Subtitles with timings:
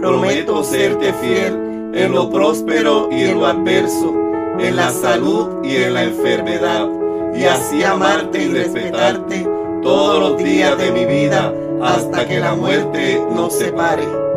[0.00, 4.14] prometo serte fiel en lo próspero y en lo adverso,
[4.58, 6.88] en la salud y en la enfermedad,
[7.34, 9.46] y así amarte y respetarte
[9.82, 11.52] todos los días de mi vida
[11.82, 14.29] hasta que la muerte nos separe.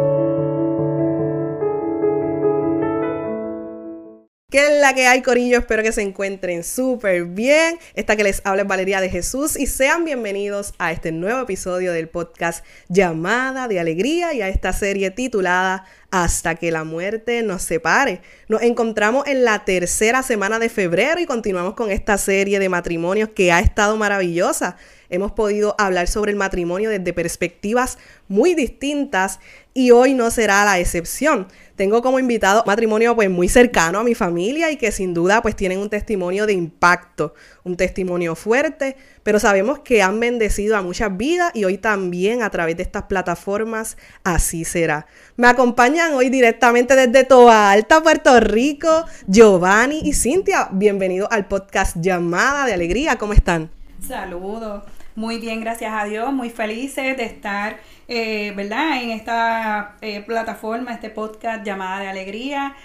[4.54, 5.58] ¿Qué es la que hay, Corillo?
[5.58, 7.80] Espero que se encuentren súper bien.
[7.96, 11.92] Esta que les habla es Valeria de Jesús y sean bienvenidos a este nuevo episodio
[11.92, 17.64] del podcast Llamada de Alegría y a esta serie titulada Hasta que la muerte nos
[17.64, 18.22] separe.
[18.48, 23.30] Nos encontramos en la tercera semana de febrero y continuamos con esta serie de matrimonios
[23.30, 24.78] que ha estado maravillosa.
[25.14, 29.40] Hemos podido hablar sobre el matrimonio desde perspectivas muy distintas
[29.72, 31.50] y hoy no será la excepción.
[31.76, 35.56] Tengo como invitado matrimonio pues muy cercano a mi familia y que sin duda pues
[35.56, 41.16] tienen un testimonio de impacto, un testimonio fuerte, pero sabemos que han bendecido a muchas
[41.16, 45.06] vidas y hoy también a través de estas plataformas así será.
[45.36, 50.70] Me acompañan hoy directamente desde Toa Alta, Puerto Rico, Giovanni y Cintia.
[50.72, 53.20] Bienvenidos al podcast Llamada de Alegría.
[53.20, 53.70] ¿Cómo están?
[54.02, 54.84] Saludos.
[55.16, 59.04] Muy bien, gracias a Dios, muy felices de estar, eh, ¿verdad?
[59.04, 62.76] En esta eh, plataforma, este podcast llamada de alegría.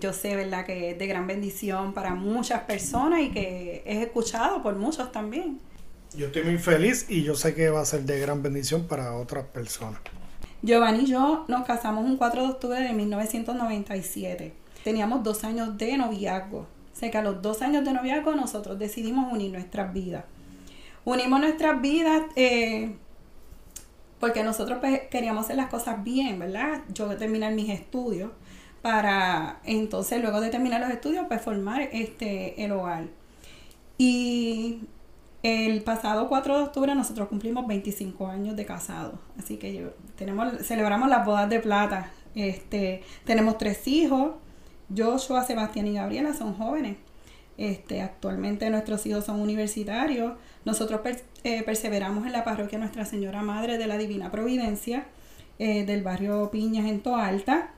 [0.00, 0.64] yo sé, ¿verdad?
[0.64, 5.60] Que es de gran bendición para muchas personas y que es escuchado por muchos también.
[6.14, 9.14] Yo estoy muy feliz y yo sé que va a ser de gran bendición para
[9.14, 10.00] otras personas.
[10.62, 14.54] Giovanni y yo nos casamos un 4 de octubre de 1997.
[14.82, 16.60] Teníamos dos años de noviazgo.
[16.60, 20.24] O sea que a los dos años de noviazgo nosotros decidimos unir nuestras vidas
[21.04, 22.94] unimos nuestras vidas eh,
[24.20, 26.82] porque nosotros pues, queríamos hacer las cosas bien, ¿verdad?
[26.92, 28.30] Yo terminar mis estudios
[28.82, 33.06] para entonces luego de terminar los estudios pues formar este el hogar.
[33.96, 34.82] Y
[35.42, 41.08] el pasado 4 de octubre nosotros cumplimos 25 años de casados, así que tenemos celebramos
[41.08, 42.10] las bodas de plata.
[42.34, 44.32] Este, tenemos tres hijos,
[44.96, 46.96] Joshua, Sebastián y Gabriela son jóvenes.
[47.56, 50.34] Este, actualmente nuestros hijos son universitarios.
[50.64, 51.00] Nosotros
[51.44, 55.06] eh, perseveramos en la parroquia Nuestra Señora Madre de la Divina Providencia
[55.58, 57.70] eh, del barrio Piñas en Toalta.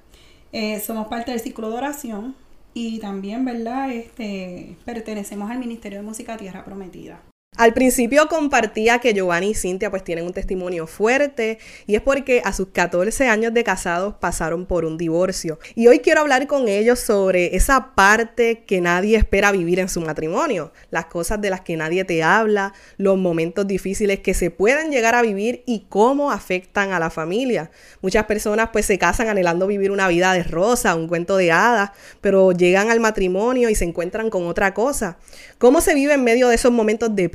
[0.53, 2.35] Eh, somos parte del ciclo de oración
[2.75, 3.91] y también, ¿verdad?
[3.91, 7.21] Este, pertenecemos al Ministerio de Música Tierra Prometida.
[7.61, 12.41] Al principio compartía que Giovanni y Cintia pues tienen un testimonio fuerte y es porque
[12.43, 15.59] a sus 14 años de casados pasaron por un divorcio.
[15.75, 20.01] Y hoy quiero hablar con ellos sobre esa parte que nadie espera vivir en su
[20.01, 24.91] matrimonio, las cosas de las que nadie te habla, los momentos difíciles que se pueden
[24.91, 27.71] llegar a vivir y cómo afectan a la familia.
[28.01, 31.91] Muchas personas pues se casan anhelando vivir una vida de rosa, un cuento de hadas,
[32.23, 35.19] pero llegan al matrimonio y se encuentran con otra cosa.
[35.59, 37.29] ¿Cómo se vive en medio de esos momentos de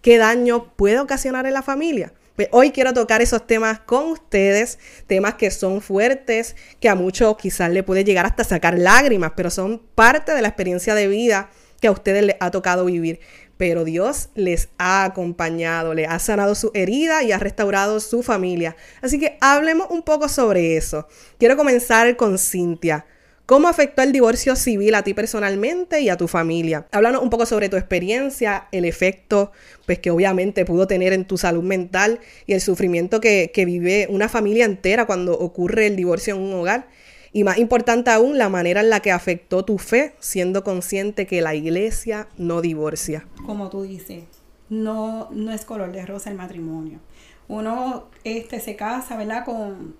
[0.00, 2.12] qué daño puede ocasionar en la familia.
[2.36, 7.36] Pues hoy quiero tocar esos temas con ustedes, temas que son fuertes, que a muchos
[7.36, 11.50] quizás le puede llegar hasta sacar lágrimas, pero son parte de la experiencia de vida
[11.80, 13.20] que a ustedes les ha tocado vivir.
[13.58, 18.76] Pero Dios les ha acompañado, les ha sanado su herida y ha restaurado su familia.
[19.02, 21.06] Así que hablemos un poco sobre eso.
[21.38, 23.06] Quiero comenzar con Cintia.
[23.44, 26.86] ¿Cómo afectó el divorcio civil a ti personalmente y a tu familia?
[26.92, 29.50] Háblanos un poco sobre tu experiencia, el efecto
[29.84, 34.28] pues que obviamente pudo tener en tu salud mental y el sufrimiento que, vive una
[34.28, 36.88] familia entera cuando ocurre el divorcio en un hogar.
[37.32, 41.40] Y más importante aún, la manera en la que afectó tu fe, siendo consciente que
[41.40, 43.26] la iglesia no divorcia.
[43.44, 44.24] Como tú dices,
[44.68, 47.00] no, no es color de rosa el matrimonio.
[47.48, 49.44] Uno este, se casa, ¿verdad?
[49.44, 49.96] Con,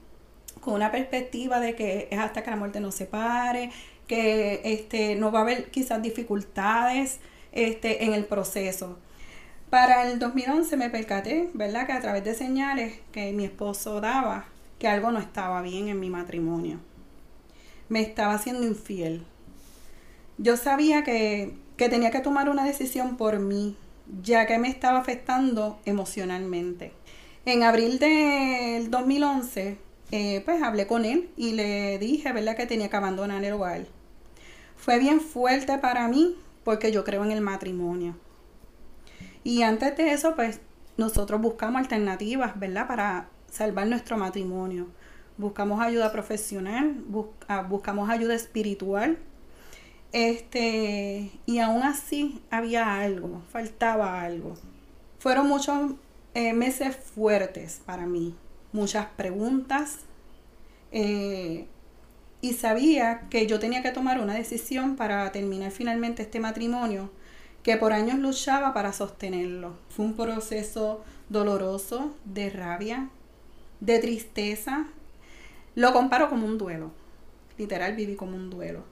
[0.62, 3.70] con una perspectiva de que es hasta que la muerte nos separe,
[4.06, 7.18] que este, no va a haber quizás dificultades
[7.50, 8.98] este, en el proceso.
[9.70, 11.86] Para el 2011 me percaté, ¿verdad?
[11.86, 14.46] Que a través de señales que mi esposo daba,
[14.78, 16.78] que algo no estaba bien en mi matrimonio.
[17.88, 19.26] Me estaba haciendo infiel.
[20.38, 23.76] Yo sabía que, que tenía que tomar una decisión por mí,
[24.22, 26.92] ya que me estaba afectando emocionalmente.
[27.46, 32.90] En abril del 2011 eh, pues hablé con él y le dije, ¿verdad?, que tenía
[32.90, 33.86] que abandonar el hogar.
[34.76, 38.14] Fue bien fuerte para mí porque yo creo en el matrimonio.
[39.42, 40.60] Y antes de eso, pues
[40.98, 44.88] nosotros buscamos alternativas, ¿verdad?, para salvar nuestro matrimonio.
[45.38, 47.02] Buscamos ayuda profesional,
[47.48, 49.18] ah, buscamos ayuda espiritual.
[50.12, 54.54] Este, y aún así había algo, faltaba algo.
[55.18, 55.92] Fueron muchos
[56.34, 58.36] eh, meses fuertes para mí,
[58.72, 60.00] muchas preguntas
[60.90, 61.66] eh,
[62.40, 67.10] y sabía que yo tenía que tomar una decisión para terminar finalmente este matrimonio
[67.62, 69.76] que por años luchaba para sostenerlo.
[69.88, 73.08] Fue un proceso doloroso, de rabia,
[73.80, 74.86] de tristeza,
[75.74, 76.92] Lo comparo como un duelo.
[77.56, 78.84] Literal, viví como un duelo.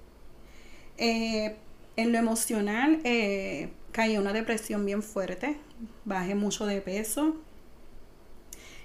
[0.97, 1.56] Eh,
[1.97, 5.59] en lo emocional, eh, caí en una depresión bien fuerte.
[6.06, 7.37] Bajé mucho de peso.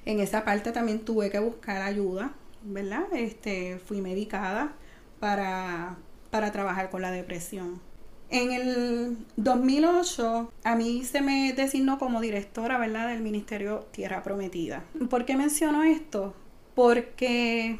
[0.06, 3.06] En esa parte también tuve que buscar ayuda, ¿verdad?
[3.14, 4.74] Este, fui medicada
[5.20, 5.98] para,
[6.30, 7.82] para trabajar con la depresión.
[8.30, 14.84] En el 2008 a mí se me designó como directora, ¿verdad?, del Ministerio Tierra Prometida.
[15.10, 16.34] ¿Por qué menciono esto?
[16.74, 17.80] Porque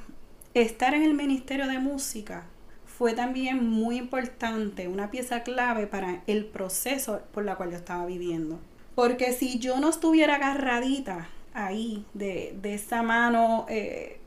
[0.54, 2.46] estar en el Ministerio de Música
[2.86, 8.06] fue también muy importante, una pieza clave para el proceso por la cual yo estaba
[8.06, 8.60] viviendo.
[8.94, 14.20] Porque si yo no estuviera agarradita ahí de, esa mano eh,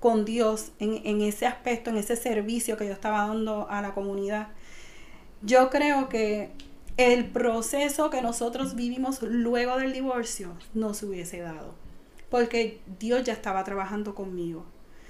[0.00, 3.92] con Dios en, en ese aspecto, en ese servicio que yo estaba dando a la
[3.92, 4.48] comunidad,
[5.42, 6.50] yo creo que
[6.96, 11.74] el proceso que nosotros vivimos luego del divorcio no se hubiese dado,
[12.30, 14.64] porque Dios ya estaba trabajando conmigo.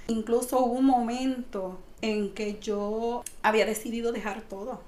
[0.07, 4.81] Incluso hubo un momento en que yo había decidido dejar todo,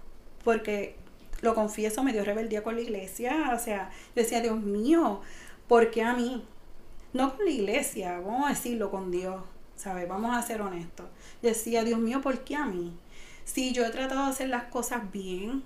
[0.44, 0.96] porque
[1.42, 5.22] lo confieso, me dio rebeldía con la iglesia, o sea, yo decía, Dios mío,
[5.68, 6.44] ¿por qué a mí?
[7.14, 9.42] No con la iglesia, vamos a decirlo con Dios,
[9.76, 10.08] ¿sabes?
[10.08, 11.08] Vamos a ser honestos.
[11.42, 12.94] Decía, Dios mío, ¿por qué a mí?
[13.46, 15.64] Si yo he tratado de hacer las cosas bien,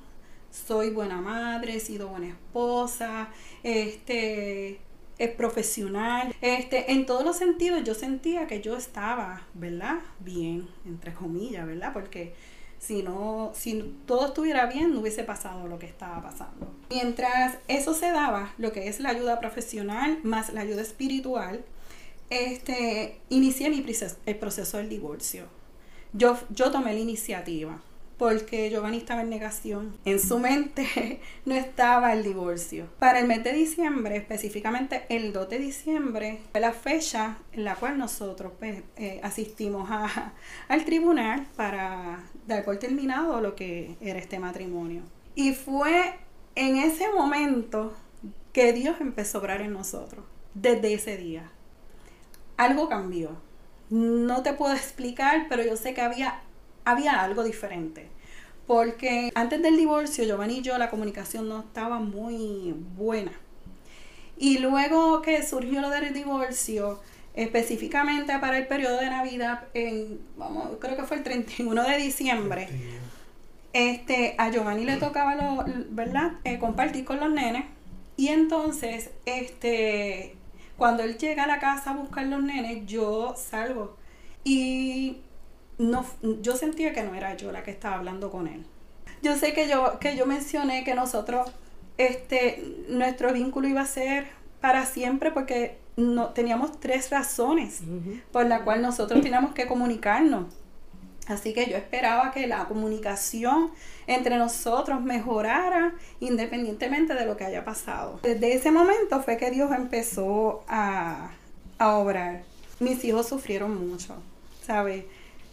[0.51, 3.30] soy buena madre, he sido buena esposa,
[3.63, 4.80] este,
[5.18, 10.00] es profesional, este, en todos los sentidos yo sentía que yo estaba, ¿verdad?
[10.19, 11.92] Bien, entre comillas, ¿verdad?
[11.92, 12.34] Porque
[12.85, 16.68] si no, si todo estuviera bien, no hubiese pasado lo que estaba pasando.
[16.89, 21.63] Mientras eso se daba, lo que es la ayuda profesional más la ayuda espiritual,
[22.30, 25.45] este, inicié mi proceso, el proceso del divorcio
[26.13, 27.81] yo, yo tomé la iniciativa
[28.18, 29.98] porque Giovanni estaba en negación.
[30.06, 32.88] En su mente no estaba el divorcio.
[33.00, 37.75] Para el mes de diciembre, específicamente el 2 de diciembre, fue la fecha en la
[37.75, 39.89] cual nosotros pues, eh, asistimos
[40.68, 45.01] al tribunal para dar por terminado lo que era este matrimonio.
[45.36, 46.16] Y fue
[46.56, 47.94] en ese momento
[48.51, 50.24] que Dios empezó a obrar en nosotros,
[50.54, 51.50] desde ese día.
[52.56, 53.38] Algo cambió
[53.94, 56.42] no te puedo explicar, pero yo sé que había,
[56.85, 58.07] había algo diferente.
[58.68, 63.33] Porque antes del divorcio, Giovanni y yo, la comunicación no estaba muy buena.
[64.38, 67.01] Y luego que surgió lo del divorcio,
[67.33, 72.69] específicamente para el periodo de Navidad, en, vamos, creo que fue el 31 de diciembre,
[73.74, 76.33] este, a Giovanni le tocaba, lo, ¿verdad?
[76.44, 77.65] Eh, compartir con los nenes.
[78.15, 80.35] Y entonces, este,
[80.77, 83.97] cuando él llega a la casa a buscar los nenes, yo salgo.
[84.44, 85.18] Y
[85.77, 86.05] no,
[86.41, 88.65] yo sentía que no era yo la que estaba hablando con él.
[89.21, 91.51] Yo sé que yo, que yo mencioné que nosotros,
[91.97, 94.27] este, nuestro vínculo iba a ser
[94.59, 97.81] para siempre porque no, teníamos tres razones
[98.31, 100.45] por la cual nosotros teníamos que comunicarnos.
[101.27, 103.71] Así que yo esperaba que la comunicación
[104.07, 108.19] entre nosotros mejorara independientemente de lo que haya pasado.
[108.23, 111.31] Desde ese momento fue que Dios empezó a,
[111.79, 112.43] obrar.
[112.79, 114.15] Mis hijos sufrieron mucho,
[114.65, 115.05] ¿sabes?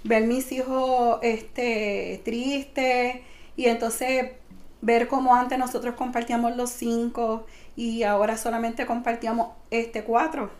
[0.05, 3.17] Ver mis hijos este, tristes
[3.57, 4.33] y entonces
[4.81, 10.51] ver cómo antes nosotros compartíamos los cinco y ahora solamente compartíamos este cuatro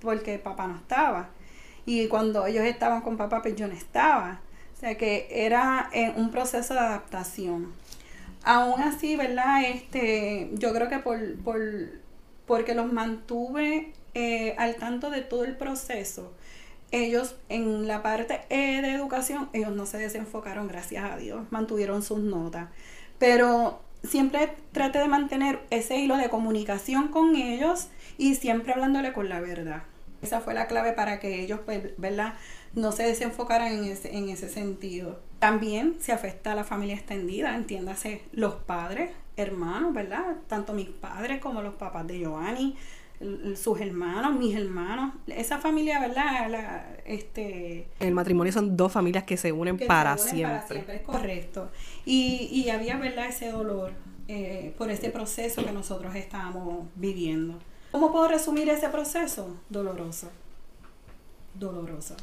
[0.00, 1.30] porque papá no estaba
[1.86, 4.40] y cuando ellos estaban con papá, pues yo no estaba.
[4.74, 7.72] O sea que era un proceso de adaptación.
[8.42, 9.64] Aún así, ¿verdad?
[9.64, 11.60] Este, yo creo que por, por
[12.46, 16.32] porque los mantuve eh, al tanto de todo el proceso.
[16.90, 22.02] Ellos en la parte e de educación, ellos no se desenfocaron, gracias a Dios, mantuvieron
[22.02, 22.68] sus notas.
[23.18, 27.88] Pero siempre traté de mantener ese hilo de comunicación con ellos
[28.18, 29.82] y siempre hablándole con la verdad.
[30.22, 32.34] Esa fue la clave para que ellos, pues, ¿verdad?
[32.74, 35.20] No se desenfocaran en ese, en ese sentido.
[35.38, 40.36] También se afecta a la familia extendida, entiéndase, los padres, hermanos, ¿verdad?
[40.46, 42.76] Tanto mis padres como los papás de Giovanni,
[43.56, 46.84] sus hermanos, mis hermanos, esa familia, ¿verdad?
[47.04, 50.44] este, el matrimonio son dos familias que se unen, para, siempre.
[50.44, 50.96] para siempre.
[50.96, 51.70] es correcto.
[52.04, 53.28] Y, y había, ¿verdad?
[53.28, 53.92] Ese dolor
[54.26, 57.58] eh, por ese proceso que nosotros estábamos viviendo.
[57.90, 59.54] ¿Cómo puedo resumir ese proceso?
[59.68, 60.30] Doloroso.
[61.54, 62.16] Doloroso.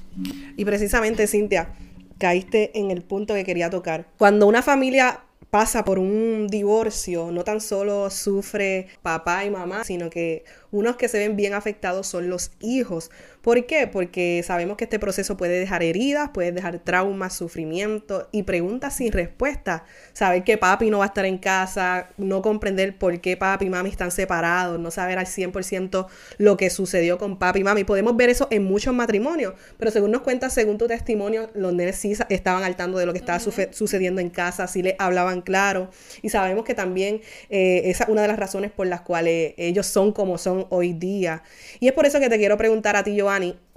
[0.58, 1.75] Y precisamente, Cintia,
[2.17, 4.08] caíste en el punto que quería tocar.
[4.17, 10.10] Cuando una familia pasa por un divorcio, no tan solo sufre papá y mamá, sino
[10.10, 13.12] que unos que se ven bien afectados son los hijos.
[13.41, 13.88] ¿Por qué?
[13.88, 19.12] Porque sabemos que este proceso puede dejar heridas, puede dejar traumas, sufrimiento y preguntas sin
[19.12, 19.83] respuesta.
[20.13, 23.69] Saber que papi no va a estar en casa, no comprender por qué papi y
[23.69, 26.05] mami están separados, no saber al 100%
[26.38, 27.83] lo que sucedió con papi y mami.
[27.83, 31.95] Podemos ver eso en muchos matrimonios, pero según nos cuentas, según tu testimonio, los nenes
[31.95, 35.89] sí estaban al tanto de lo que estaba sucediendo en casa, sí le hablaban claro.
[36.21, 39.88] Y sabemos que también eh, esa es una de las razones por las cuales ellos
[39.88, 41.41] son como son hoy día.
[41.79, 43.31] Y es por eso que te quiero preguntar a ti, Giovanni,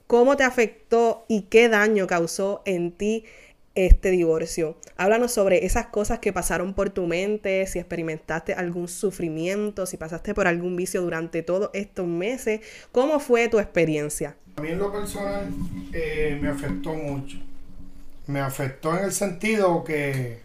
[0.07, 3.25] ¿cómo te afectó y qué daño causó en ti
[3.75, 4.77] este divorcio?
[4.97, 10.35] Háblanos sobre esas cosas que pasaron por tu mente, si experimentaste algún sufrimiento, si pasaste
[10.35, 12.61] por algún vicio durante todos estos meses.
[12.91, 14.37] ¿Cómo fue tu experiencia?
[14.57, 15.49] A mí en lo personal
[15.93, 17.39] eh, me afectó mucho.
[18.27, 20.41] Me afectó en el sentido que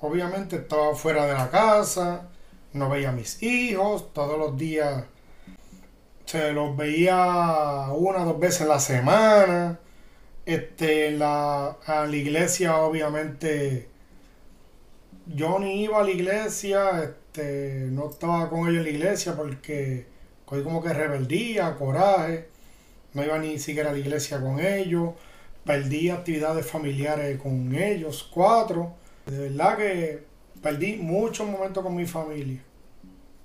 [0.00, 2.28] obviamente estaba fuera de la casa,
[2.74, 5.04] no veía a mis hijos, todos los días
[6.26, 7.16] se los veía
[7.92, 9.80] una o dos veces en la semana.
[10.44, 13.88] Este, la, a la iglesia, obviamente,
[15.26, 20.06] yo ni iba a la iglesia, este, no estaba con ellos en la iglesia porque
[20.44, 22.48] cogí como que rebeldía, coraje,
[23.14, 25.14] no iba ni siquiera a la iglesia con ellos,
[25.64, 28.94] perdí actividades familiares con ellos, cuatro.
[29.26, 30.24] De verdad que
[30.62, 32.62] perdí muchos momentos con mi familia.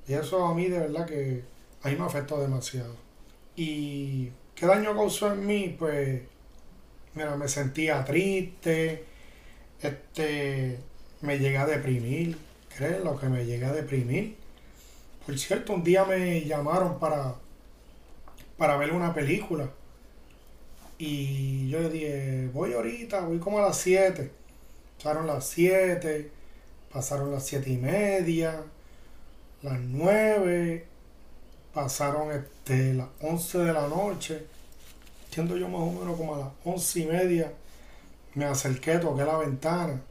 [0.07, 1.43] Y eso a mí de verdad que
[1.83, 2.95] ahí me afectó demasiado.
[3.55, 5.75] ¿Y qué daño causó en mí?
[5.77, 6.21] Pues,
[7.15, 9.05] mira, me sentía triste,
[9.81, 10.79] este,
[11.21, 12.37] me llegué a deprimir,
[12.75, 14.37] ¿crees lo que me llegué a deprimir?
[15.25, 17.35] Por cierto, un día me llamaron para,
[18.57, 19.69] para ver una película.
[20.97, 24.31] Y yo le dije, voy ahorita, voy como a las 7.
[24.97, 26.31] Pasaron las 7,
[26.91, 28.63] pasaron las 7 y media,
[29.63, 30.85] las 9,
[31.73, 34.45] pasaron este, las 11 de la noche,
[35.31, 37.53] siendo yo más o menos como a las 11 y media,
[38.35, 40.01] me acerqué, toqué la ventana.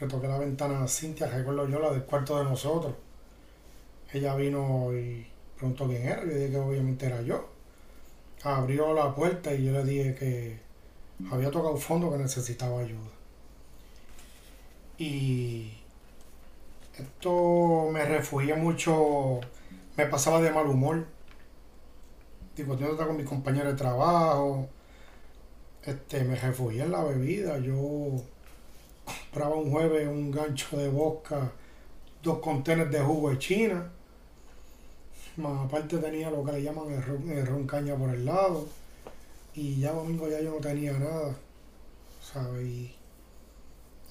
[0.00, 2.94] Le toqué la ventana a Cintia, recuerdo yo, la del cuarto de nosotros.
[4.12, 5.26] Ella vino y
[5.56, 7.48] preguntó quién era, yo dije que obviamente era yo.
[8.42, 10.58] Abrió la puerta y yo le dije que
[11.30, 13.10] había tocado fondo que necesitaba ayuda.
[14.98, 15.72] Y
[16.98, 19.40] esto me refugié mucho
[19.96, 21.06] me pasaba de mal humor.
[22.56, 24.68] Digo, estaba con mis compañeros de trabajo.
[25.82, 27.58] Este, me refugié en la bebida.
[27.58, 28.22] Yo
[29.04, 31.52] compraba un jueves un gancho de bosca,
[32.22, 33.90] dos contenedores de jugo de China.
[35.36, 38.66] Más aparte tenía lo que le llaman el ron, el ron caña por el lado.
[39.54, 41.36] Y ya domingo ya yo no tenía nada.
[42.20, 42.90] ¿Sabes?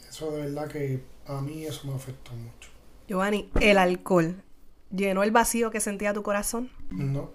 [0.08, 2.70] Eso de verdad que a mí eso me afectó mucho.
[3.08, 4.44] Giovanni, el alcohol
[4.96, 6.70] ¿Llenó el vacío que sentía tu corazón?
[6.92, 7.32] No.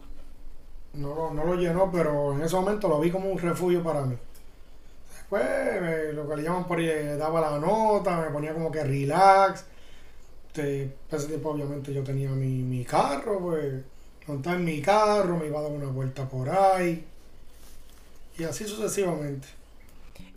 [0.92, 4.16] No, no lo llenó, pero en ese momento lo vi como un refugio para mí.
[5.12, 6.86] Después, lo que le llaman por ahí,
[7.18, 9.64] daba la nota, me ponía como que relax.
[10.46, 13.82] Este, ese tiempo, obviamente, yo tenía mi, mi carro, pues,
[14.28, 17.04] montaba en mi carro, me iba a dar una vuelta por ahí.
[18.38, 19.48] Y así sucesivamente.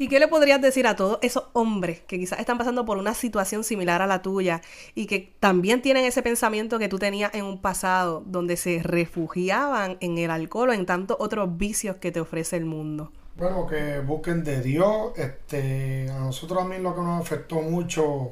[0.01, 3.13] ¿Y qué le podrías decir a todos esos hombres que quizás están pasando por una
[3.13, 4.61] situación similar a la tuya
[4.95, 9.97] y que también tienen ese pensamiento que tú tenías en un pasado, donde se refugiaban
[9.99, 13.11] en el alcohol o en tantos otros vicios que te ofrece el mundo?
[13.35, 15.11] Bueno, que busquen de Dios.
[15.17, 18.31] Este, a nosotros también lo que nos afectó mucho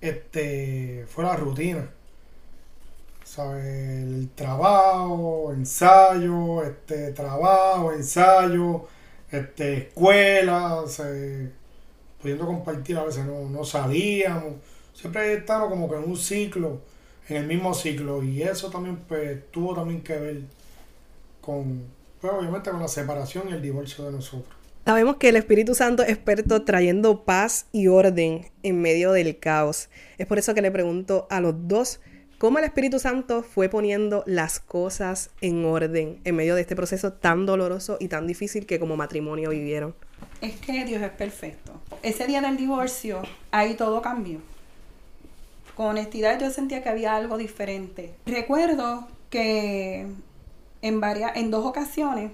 [0.00, 1.90] este, fue la rutina.
[3.22, 3.64] ¿Sabes?
[3.64, 8.88] El trabajo, ensayo, este, trabajo, ensayo
[9.30, 11.02] este, escuelas,
[12.20, 14.54] pudiendo compartir, a veces no, no salíamos,
[14.94, 16.80] siempre estábamos como que en un ciclo,
[17.28, 20.40] en el mismo ciclo, y eso también pues, tuvo también que ver
[21.40, 21.84] con,
[22.20, 24.54] pues, obviamente con la separación y el divorcio de nosotros.
[24.84, 29.90] Sabemos que el Espíritu Santo es experto trayendo paz y orden en medio del caos.
[30.16, 32.00] Es por eso que le pregunto a los dos
[32.38, 37.12] cómo el Espíritu Santo fue poniendo las cosas en orden en medio de este proceso
[37.12, 39.94] tan doloroso y tan difícil que como matrimonio vivieron.
[40.40, 41.72] Es que Dios es perfecto.
[42.02, 44.38] Ese día del divorcio, ahí todo cambió.
[45.74, 48.14] Con honestidad yo sentía que había algo diferente.
[48.26, 50.06] Recuerdo que
[50.82, 52.30] en varias, en dos ocasiones,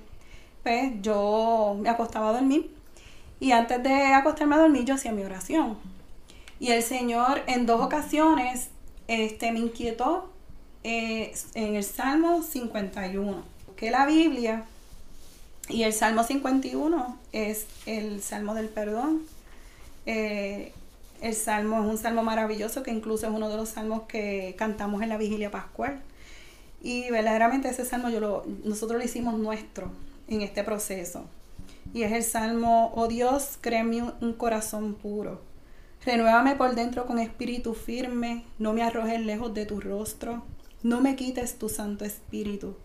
[0.63, 2.71] pues yo me acostaba a dormir
[3.41, 5.79] y antes de acostarme a dormir yo hacía mi oración.
[6.61, 8.71] Y el Señor en dos ocasiones
[9.09, 10.31] este, me inquietó
[10.83, 13.43] eh, en el Salmo 51,
[13.77, 14.65] que la Biblia
[15.69, 19.23] y el Salmo 51 es el Salmo del perdón.
[20.07, 20.73] Eh,
[21.23, 25.03] El salmo es un salmo maravilloso que incluso es uno de los salmos que cantamos
[25.03, 26.03] en la vigilia pascual.
[26.83, 29.91] Y verdaderamente ese salmo yo lo, nosotros lo hicimos nuestro
[30.29, 31.25] en este proceso.
[31.95, 35.41] Y es el salmo, oh Dios, créeme un corazón puro.
[36.05, 40.45] Renuévame por dentro con espíritu firme, no me arrojes lejos de tu rostro,
[40.83, 42.77] no me quites tu Santo Espíritu.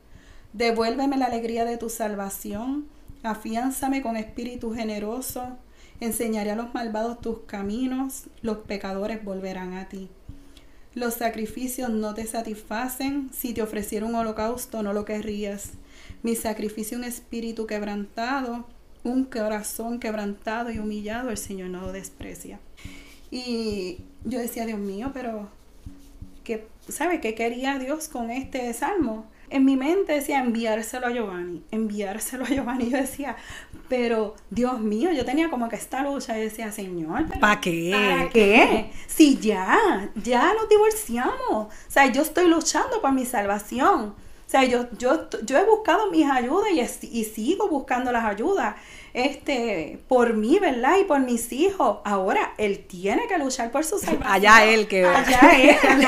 [0.53, 2.87] Devuélveme la alegría de tu salvación,
[3.21, 5.57] afiánzame con espíritu generoso,
[5.99, 10.09] enseñaré a los malvados tus caminos, los pecadores volverán a ti.
[10.95, 15.73] Los sacrificios no te satisfacen, si te ofreciera un holocausto no lo querrías.
[16.23, 18.65] Mi sacrificio un espíritu quebrantado,
[19.03, 22.61] un corazón quebrantado y humillado, el Señor no lo desprecia.
[23.31, 25.49] Y yo decía, Dios mío, pero
[26.43, 29.25] ¿qué, ¿sabe qué quería Dios con este salmo?
[29.51, 32.89] En mi mente decía enviárselo a Giovanni, enviárselo a Giovanni.
[32.91, 33.35] Yo decía,
[33.87, 36.37] pero Dios mío, yo tenía como que esta lucha.
[36.37, 37.91] y decía, Señor, ¿para qué?
[37.91, 38.91] ¿Para qué?
[39.07, 41.33] Si ya, ya nos divorciamos.
[41.49, 44.13] O sea, yo estoy luchando por mi salvación.
[44.49, 46.71] O sea, yo, yo, yo he buscado mis ayudas
[47.03, 48.77] y, y sigo buscando las ayudas
[49.13, 50.97] este, por mí, ¿verdad?
[50.99, 51.99] Y por mis hijos.
[52.03, 54.23] Ahora, él tiene que luchar por su salvación.
[54.25, 55.05] Allá él que...
[55.05, 56.07] Allá él.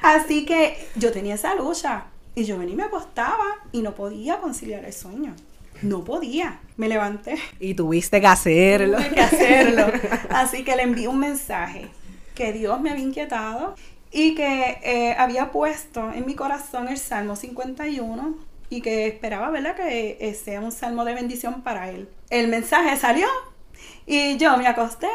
[0.00, 2.04] Así que yo tenía esa lucha.
[2.34, 5.36] Y yo venía y me acostaba y no podía conciliar el sueño.
[5.82, 6.58] No podía.
[6.78, 7.38] Me levanté.
[7.60, 8.96] Y tuviste que hacerlo.
[8.96, 9.86] Tuve que hacerlo.
[10.30, 11.90] Así que le envié un mensaje
[12.34, 13.74] que Dios me había inquietado
[14.12, 18.36] y que eh, había puesto en mi corazón el Salmo 51
[18.68, 22.08] y que esperaba, ¿verdad?, que eh, sea un salmo de bendición para él.
[22.30, 23.26] El mensaje salió
[24.06, 25.08] y yo me acosté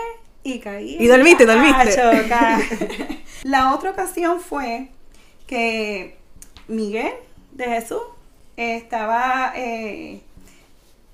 [0.43, 0.97] y caí.
[0.99, 2.01] Y dormiste, dormiste.
[3.43, 4.89] La otra ocasión fue
[5.45, 6.17] que
[6.67, 7.13] Miguel
[7.51, 8.01] de Jesús
[8.57, 10.21] estaba eh,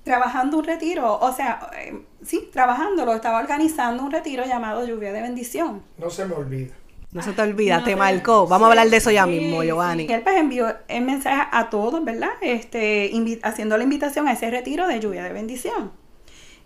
[0.02, 5.22] trabajando un retiro, o sea, eh, sí, trabajándolo, estaba organizando un retiro llamado Lluvia de
[5.22, 5.82] Bendición.
[5.98, 6.74] No se me olvida.
[7.14, 8.48] No se te olvida, te marcó.
[8.48, 10.08] Vamos a hablar de eso ya mismo, Giovanni.
[10.10, 12.30] él pues envió el mensaje a todos, ¿verdad?
[12.40, 13.12] Este,
[13.44, 15.92] haciendo la invitación a ese retiro de lluvia de bendición.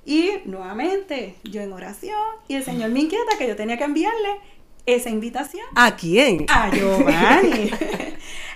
[0.07, 2.17] Y nuevamente, yo en oración,
[2.49, 4.41] y el Señor me inquieta que yo tenía que enviarle
[4.87, 5.67] esa invitación.
[5.75, 6.47] ¿A quién?
[6.49, 7.71] A Giovanni.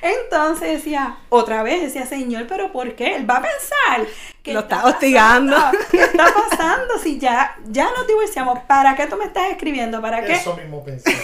[0.02, 3.14] Entonces decía, otra vez decía, Señor, pero ¿por qué?
[3.14, 4.09] Él va a pensar
[4.42, 5.56] que lo está, hostigando.
[5.92, 6.99] ¿Qué está pasando?
[6.99, 10.02] Si ya, ya nos divorciamos, ¿para qué tú me estás escribiendo?
[10.02, 10.32] ¿Para qué?
[10.32, 11.10] Eso mismo pensé.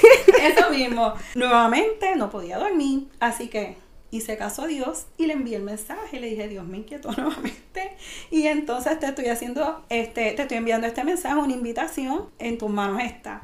[0.43, 1.15] Eso mismo.
[1.35, 3.77] Nuevamente no podía dormir, así que
[4.11, 6.21] hice caso a Dios y le envié el mensaje.
[6.21, 7.97] Le dije, Dios me inquietó nuevamente.
[8.31, 12.71] Y entonces te estoy haciendo, este, te estoy enviando este mensaje, una invitación, en tus
[12.71, 13.43] manos está.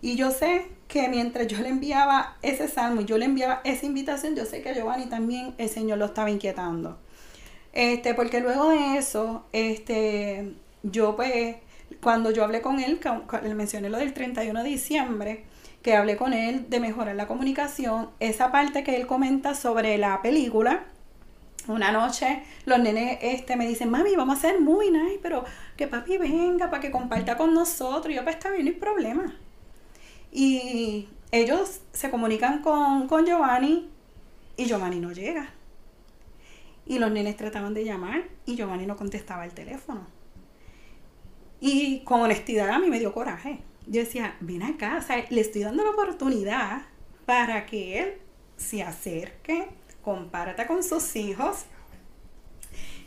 [0.00, 4.36] Y yo sé que mientras yo le enviaba ese salmo, yo le enviaba esa invitación,
[4.36, 6.98] yo sé que Giovanni también el Señor lo estaba inquietando.
[7.72, 11.56] Este, porque luego de eso, este, yo pues,
[12.00, 13.00] cuando yo hablé con él,
[13.42, 15.44] le mencioné lo del 31 de diciembre,
[15.82, 20.22] que hablé con él de mejorar la comunicación, esa parte que él comenta sobre la
[20.22, 20.84] película,
[21.68, 25.44] una noche los nenes este, me dicen, mami, vamos a hacer muy nice, pero
[25.76, 28.14] que papi venga para que comparta con nosotros.
[28.14, 29.34] yo, pues está bien, no hay problema.
[30.32, 33.88] Y ellos se comunican con, Giovanni
[34.56, 35.50] y Giovanni no llega.
[36.86, 40.06] Y los nenes trataban de llamar y Giovanni no contestaba el teléfono.
[41.60, 43.60] Y con honestidad a mí me dio coraje.
[43.86, 46.82] Yo decía, ven acá, le estoy dando la oportunidad
[47.24, 48.14] para que él
[48.56, 49.68] se acerque,
[50.02, 51.64] comparta con sus hijos.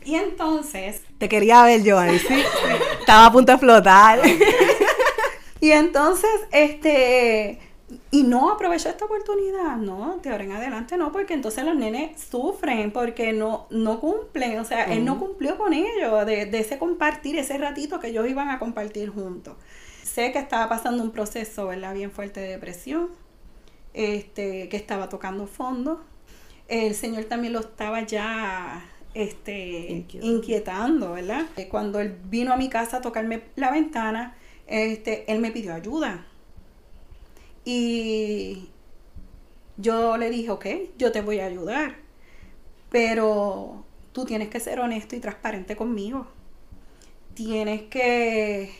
[0.04, 1.02] Y entonces...
[1.18, 2.42] Te quería ver, Giovanni, sí.
[3.00, 4.20] Estaba a punto de flotar.
[5.60, 7.58] Y entonces, este,
[8.10, 12.20] y no aprovechó esta oportunidad, no, de ahora en adelante no, porque entonces los nenes
[12.20, 16.78] sufren porque no, no cumplen, o sea, él no cumplió con ellos, de, de, ese
[16.78, 19.56] compartir, ese ratito que ellos iban a compartir juntos.
[20.02, 21.94] Sé que estaba pasando un proceso, ¿verdad?
[21.94, 23.10] Bien fuerte de depresión,
[23.92, 26.00] este, que estaba tocando fondo.
[26.68, 31.46] El Señor también lo estaba ya este, inquietando, ¿verdad?
[31.68, 34.36] Cuando él vino a mi casa a tocarme la ventana,
[34.70, 36.26] este, él me pidió ayuda.
[37.64, 38.70] Y
[39.76, 41.96] yo le dije, ok, yo te voy a ayudar,
[42.90, 46.26] pero tú tienes que ser honesto y transparente conmigo.
[47.34, 48.70] Tienes que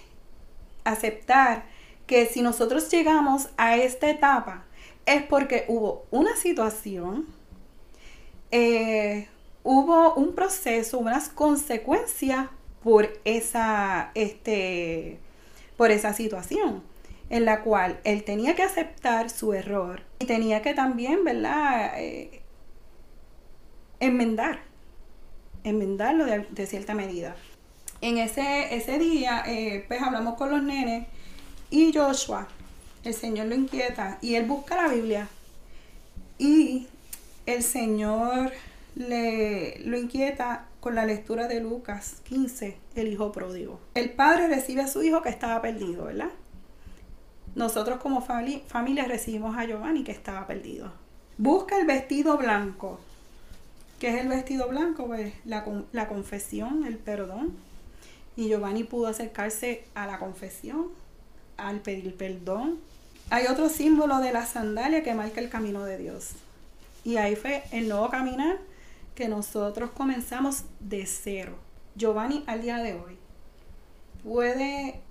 [0.84, 1.66] aceptar
[2.06, 4.64] que si nosotros llegamos a esta etapa
[5.06, 7.26] es porque hubo una situación,
[8.50, 9.28] eh,
[9.62, 12.48] hubo un proceso, unas consecuencias
[12.82, 15.18] por esa, este,
[15.80, 16.82] por esa situación
[17.30, 21.92] en la cual él tenía que aceptar su error y tenía que también, ¿verdad?
[21.96, 22.42] Eh,
[23.98, 24.60] enmendar,
[25.64, 27.34] enmendarlo de, cierta medida.
[28.02, 31.06] En ese, ese día, eh, pues hablamos con los nenes
[31.70, 32.46] y Joshua
[33.02, 35.28] el Señor lo inquieta y él busca la Biblia.
[36.36, 36.88] Y
[37.46, 38.52] el Señor
[38.96, 43.78] le lo inquieta con la lectura de Lucas 15, el hijo pródigo.
[43.94, 46.30] El padre recibe a su hijo que estaba perdido, ¿verdad?
[47.54, 50.92] Nosotros como familia recibimos a Giovanni que estaba perdido.
[51.36, 52.98] Busca el vestido blanco.
[53.98, 55.06] ¿Qué es el vestido blanco?
[55.06, 57.56] Pues la, la confesión, el perdón.
[58.36, 60.86] Y Giovanni pudo acercarse a la confesión,
[61.58, 62.78] al pedir perdón.
[63.28, 66.30] Hay otro símbolo de la sandalia que marca el camino de Dios.
[67.04, 68.58] Y ahí fue el nuevo caminar
[69.20, 71.58] que nosotros comenzamos de cero.
[71.94, 73.18] Giovanni al día de hoy
[74.24, 75.02] puede,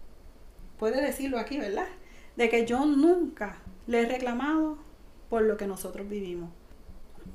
[0.80, 1.86] puede decirlo aquí, ¿verdad?
[2.36, 4.80] De que yo nunca le he reclamado
[5.30, 6.50] por lo que nosotros vivimos.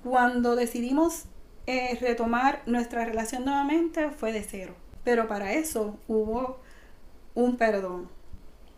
[0.03, 1.27] Cuando decidimos
[1.69, 4.75] eh, retomar nuestra relación nuevamente fue de cero.
[5.05, 6.59] Pero para eso hubo
[7.37, 8.09] un perdón,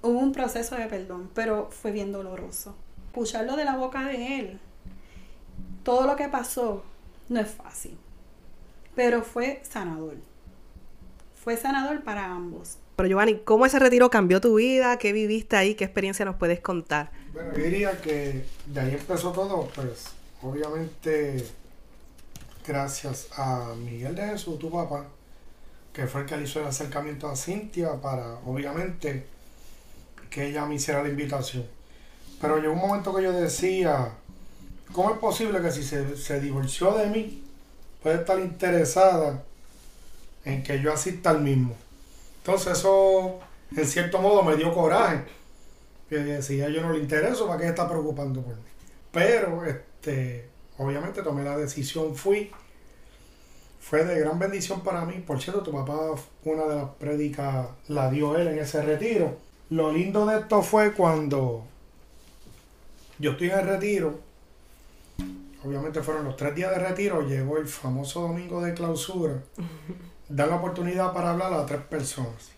[0.02, 2.76] hubo un proceso de perdón, pero fue bien doloroso.
[3.06, 4.60] Escucharlo de la boca de él,
[5.82, 6.84] todo lo que pasó
[7.28, 7.96] no es fácil,
[8.94, 10.16] pero fue sanador.
[11.34, 12.78] Fue sanador para ambos.
[12.96, 14.98] Pero Giovanni, ¿cómo ese retiro cambió tu vida?
[14.98, 15.74] ¿Qué viviste ahí?
[15.74, 17.10] ¿Qué experiencia nos puedes contar?
[17.32, 20.06] Bueno, yo diría que de ahí empezó todo, pues
[20.42, 21.46] obviamente
[22.66, 25.06] gracias a Miguel de Jesús, tu papá,
[25.92, 29.26] que fue el que le hizo el acercamiento a Cintia para, obviamente,
[30.30, 31.64] que ella me hiciera la invitación.
[32.40, 34.12] Pero llegó un momento que yo decía,
[34.92, 37.42] ¿cómo es posible que si se, divorció de mí,
[38.02, 39.42] puede estar interesada
[40.44, 41.76] en que yo asista al mismo?
[42.38, 43.40] Entonces eso,
[43.76, 45.24] en cierto modo, me dio coraje.
[46.08, 48.62] Que si a yo no le intereso, ¿para qué está preocupando por mí?
[49.10, 52.50] Pero, este, obviamente tomé la decisión, fui.
[53.80, 55.22] Fue de gran bendición para mí.
[55.26, 59.36] Por cierto, tu papá, una de las prédicas la dio él en ese retiro.
[59.70, 61.64] Lo lindo de esto fue cuando
[63.18, 64.25] yo estoy en el retiro
[65.66, 69.42] obviamente fueron los tres días de retiro, llegó el famoso domingo de clausura,
[70.28, 72.50] dan la oportunidad para hablar a tres personas.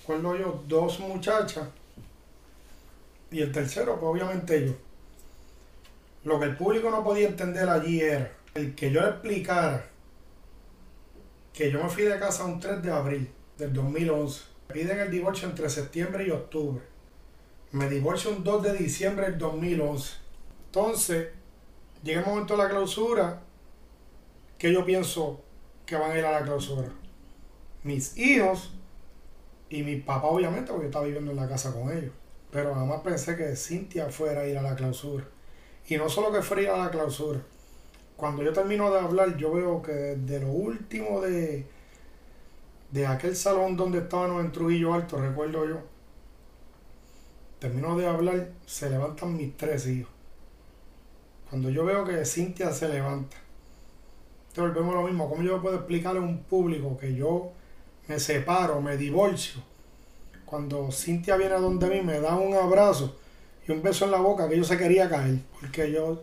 [0.00, 1.68] Recuerdo yo, dos muchachas
[3.30, 4.72] y el tercero, pues obviamente yo.
[6.24, 9.84] Lo que el público no podía entender allí era el que yo le explicara
[11.52, 14.42] que yo me fui de casa un 3 de abril del 2011.
[14.72, 16.82] Piden el divorcio entre septiembre y octubre.
[17.72, 20.14] Me divorcio un 2 de diciembre del 2011.
[20.66, 21.28] Entonces,
[22.06, 23.42] llega el momento de la clausura,
[24.56, 25.42] que yo pienso
[25.84, 26.88] que van a ir a la clausura.
[27.82, 28.72] Mis hijos
[29.68, 32.12] y mi papá, obviamente, porque estaba viviendo en la casa con ellos.
[32.50, 35.24] Pero jamás pensé que Cintia fuera a ir a la clausura.
[35.88, 37.40] Y no solo que fuera a la clausura.
[38.16, 41.66] Cuando yo termino de hablar, yo veo que desde lo último de,
[42.92, 45.80] de aquel salón donde estábamos en Trujillo Alto, recuerdo yo,
[47.58, 50.15] termino de hablar, se levantan mis tres hijos.
[51.48, 53.36] Cuando yo veo que Cintia se levanta,
[54.52, 55.28] te volvemos lo mismo.
[55.28, 57.52] ¿Cómo yo puedo explicarle a un público que yo
[58.08, 59.62] me separo, me divorcio?
[60.44, 63.16] Cuando Cintia viene a donde mí, me da un abrazo
[63.66, 65.38] y un beso en la boca que yo se quería caer.
[65.60, 66.18] Porque ellos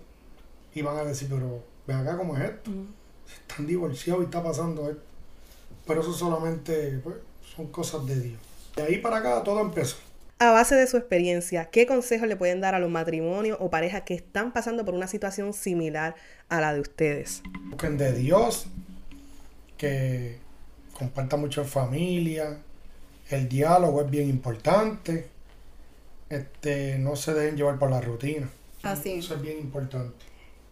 [0.76, 2.72] iban a decir, pero ve acá cómo es esto.
[3.42, 5.04] Están divorciados y está pasando esto.
[5.86, 7.16] Pero eso solamente pues,
[7.56, 8.40] son cosas de Dios.
[8.76, 9.98] De ahí para acá todo empezó.
[10.40, 14.02] A base de su experiencia, ¿qué consejos le pueden dar a los matrimonios o parejas
[14.02, 16.16] que están pasando por una situación similar
[16.50, 17.42] a la de ustedes?
[17.70, 18.68] Busquen de Dios,
[19.78, 20.38] que
[20.98, 22.58] compartan mucho en familia,
[23.30, 25.28] el diálogo es bien importante,
[26.30, 28.50] este, no se dejen llevar por la rutina.
[28.82, 29.14] Así.
[29.14, 30.26] Eso es bien importante.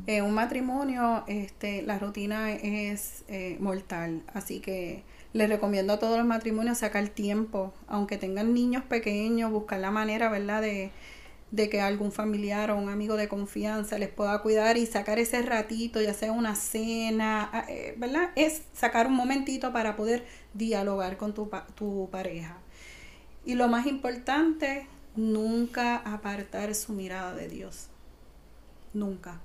[0.07, 6.17] En un matrimonio, este, la rutina es eh, mortal, así que les recomiendo a todos
[6.17, 10.91] los matrimonios sacar tiempo, aunque tengan niños pequeños, buscar la manera, ¿verdad?, de,
[11.69, 16.01] que algún familiar o un amigo de confianza les pueda cuidar y sacar ese ratito,
[16.01, 18.31] ya sea una cena, ah, eh, ¿verdad?
[18.35, 22.57] Es sacar un momentito para poder dialogar con tu, tu pareja.
[23.45, 27.89] Y lo más importante, nunca apartar su mirada de Dios.
[28.93, 29.41] Nunca.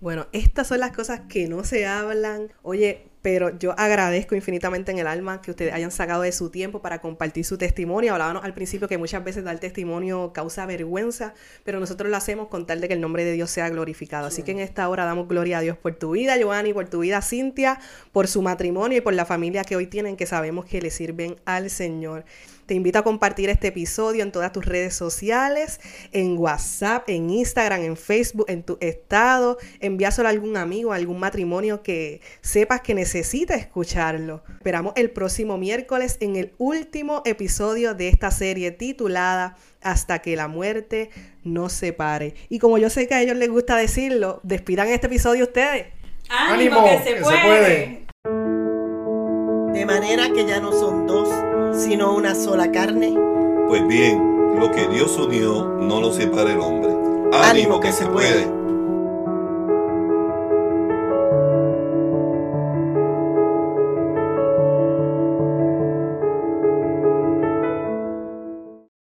[0.00, 2.52] Bueno, estas son las cosas que no se hablan.
[2.62, 6.80] Oye, pero yo agradezco infinitamente en el alma que ustedes hayan sacado de su tiempo
[6.80, 8.12] para compartir su testimonio.
[8.12, 12.66] Hablábamos al principio que muchas veces dar testimonio causa vergüenza, pero nosotros lo hacemos con
[12.66, 14.26] tal de que el nombre de Dios sea glorificado.
[14.26, 17.00] Así que en esta hora damos gloria a Dios por tu vida, Giovanni, por tu
[17.00, 17.80] vida, Cintia,
[18.12, 21.36] por su matrimonio y por la familia que hoy tienen, que sabemos que le sirven
[21.44, 22.24] al Señor.
[22.66, 25.80] Te invito a compartir este episodio en todas tus redes sociales,
[26.12, 29.56] en WhatsApp, en Instagram, en Facebook, en tu estado.
[29.80, 34.42] Envíaselo a algún amigo, a algún matrimonio que sepas que necesita escucharlo.
[34.54, 40.48] Esperamos el próximo miércoles en el último episodio de esta serie titulada Hasta que la
[40.48, 41.10] muerte
[41.44, 42.34] nos separe.
[42.48, 45.86] Y como yo sé que a ellos les gusta decirlo, despidan este episodio ustedes.
[46.28, 48.06] ¡Ánimo, que, se, puede.
[49.72, 51.28] De manera que ya no son dos,
[51.72, 53.14] sino una sola carne.
[53.68, 56.90] Pues bien, lo que Dios unió no lo separa el hombre.
[57.32, 58.57] Ánimo, que, se puede.